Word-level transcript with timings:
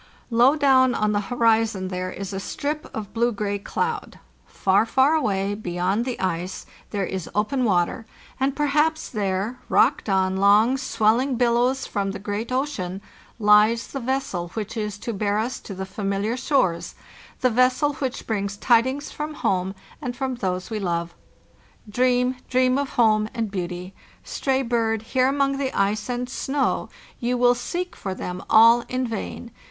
"Low 0.31 0.55
down 0.55 0.95
on 0.95 1.11
the 1.11 1.19
horizon 1.29 1.89
there 1.89 2.09
is 2.11 2.33
a 2.33 2.39
strip 2.39 2.89
of 2.91 3.13
blue 3.13 3.31
gray 3.31 3.59
cloud. 3.59 4.17
Far, 4.47 4.83
far 4.83 5.13
away 5.13 5.53
beyond 5.53 6.05
the 6.05 6.19
ice 6.19 6.65
there 6.89 7.05
is 7.05 7.29
open 7.35 7.65
water, 7.65 8.07
and 8.39 8.55
perhaps 8.55 9.09
there, 9.09 9.59
rocked 9.69 10.09
on 10.09 10.37
long 10.37 10.75
swelling 10.77 11.35
billows 11.35 11.85
from 11.85 12.09
the 12.13 12.17
great 12.17 12.51
ocean, 12.51 12.99
lies 13.37 13.85
the 13.85 13.99
vessel 13.99 14.47
which 14.55 14.75
is 14.75 14.97
to 14.97 15.13
bear 15.13 15.37
us 15.37 15.59
to 15.59 15.75
the 15.75 15.85
familiar 15.85 16.35
shores, 16.35 16.95
the 17.41 17.51
vessel 17.51 17.93
which 17.93 18.25
brings 18.25 18.57
tidings 18.57 19.11
from 19.11 19.35
home 19.35 19.75
and 20.01 20.17
from 20.17 20.33
those 20.33 20.71
we 20.71 20.79
love. 20.79 21.13
"Dream, 21.87 22.37
dream 22.49 22.79
of 22.79 22.93
home 22.93 23.29
and 23.35 23.51
beauty! 23.51 23.93
Stray 24.23 24.63
bird, 24.63 25.03
here 25.03 25.27
among 25.27 25.57
the 25.59 25.71
ice 25.79 26.09
and 26.09 26.27
snow 26.27 26.89
you 27.19 27.37
will 27.37 27.53
seek 27.53 27.95
for 27.95 28.15
them 28.15 28.41
all 28.49 28.83
in 28.89 29.05
vain. 29.05 29.51